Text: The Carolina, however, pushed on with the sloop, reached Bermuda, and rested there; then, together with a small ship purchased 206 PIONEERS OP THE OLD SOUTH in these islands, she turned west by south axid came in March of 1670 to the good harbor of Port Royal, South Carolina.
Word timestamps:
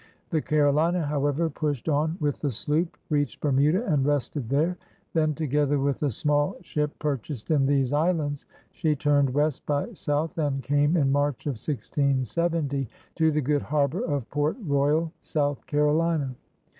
The 0.31 0.41
Carolina, 0.41 1.05
however, 1.05 1.47
pushed 1.47 1.87
on 1.87 2.17
with 2.19 2.41
the 2.41 2.49
sloop, 2.49 2.97
reached 3.11 3.39
Bermuda, 3.39 3.85
and 3.85 4.03
rested 4.03 4.49
there; 4.49 4.75
then, 5.13 5.35
together 5.35 5.77
with 5.77 6.01
a 6.01 6.09
small 6.09 6.55
ship 6.61 6.89
purchased 6.97 7.49
206 7.49 7.91
PIONEERS 7.91 7.93
OP 7.93 7.93
THE 7.93 7.97
OLD 7.99 8.05
SOUTH 8.07 8.09
in 8.09 8.17
these 8.17 8.19
islands, 8.19 8.45
she 8.71 8.95
turned 8.95 9.29
west 9.31 9.65
by 9.67 9.93
south 9.93 10.35
axid 10.37 10.63
came 10.63 10.97
in 10.97 11.11
March 11.11 11.45
of 11.45 11.51
1670 11.51 12.89
to 13.13 13.31
the 13.31 13.41
good 13.41 13.61
harbor 13.61 14.03
of 14.03 14.27
Port 14.31 14.57
Royal, 14.65 15.11
South 15.21 15.63
Carolina. 15.67 16.33